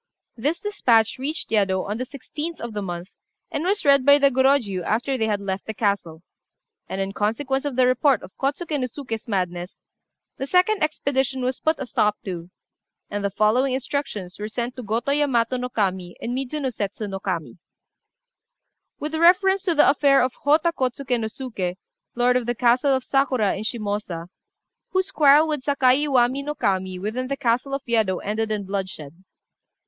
This 0.35 0.59
despatch 0.61 1.19
reached 1.19 1.51
Yedo 1.51 1.83
on 1.87 1.99
the 1.99 2.07
16th 2.07 2.59
of 2.59 2.73
the 2.73 2.81
month, 2.81 3.09
and 3.51 3.63
was 3.63 3.85
read 3.85 4.03
by 4.03 4.17
the 4.17 4.31
Gorôjiu 4.31 4.81
after 4.83 5.15
they 5.15 5.27
had 5.27 5.39
left 5.39 5.67
the 5.67 5.75
castle; 5.75 6.23
and 6.89 6.99
in 6.99 7.11
consequence 7.11 7.65
of 7.65 7.75
the 7.75 7.85
report 7.85 8.23
of 8.23 8.35
Kôtsuké 8.35 8.79
no 8.79 8.87
Suké's 8.87 9.27
madness, 9.27 9.83
the 10.37 10.47
second 10.47 10.81
expedition 10.81 11.43
was 11.43 11.59
put 11.59 11.77
a 11.77 11.85
stop 11.85 12.17
to, 12.25 12.49
and 13.11 13.23
the 13.23 13.29
following 13.29 13.75
instructions 13.75 14.39
were 14.39 14.47
sent 14.49 14.75
to 14.75 14.81
Gotô 14.81 15.15
Yamato 15.15 15.57
no 15.57 15.69
Kami 15.69 16.15
and 16.19 16.35
Midzuno 16.35 16.73
Setsu 16.73 17.05
no 17.07 17.19
Kami 17.19 17.59
"With 18.99 19.13
reference 19.13 19.61
to 19.65 19.75
the 19.75 19.87
affair 19.87 20.23
of 20.23 20.33
Hotta 20.43 20.71
Kôtsuké 20.73 21.19
no 21.19 21.27
Suké, 21.27 21.75
lord 22.15 22.35
of 22.35 22.47
the 22.47 22.55
castle 22.55 22.95
of 22.95 23.03
Sakura, 23.03 23.55
in 23.55 23.61
Shimôsa, 23.61 24.29
whose 24.93 25.11
quarrel 25.11 25.47
with 25.47 25.61
Sakai 25.61 26.05
Iwami 26.05 26.41
no 26.43 26.55
Kami 26.55 26.97
within 26.97 27.27
the 27.27 27.37
castle 27.37 27.75
of 27.75 27.83
Yedo 27.85 28.17
ended 28.23 28.51
in 28.51 28.65
bloodshed. 28.65 29.13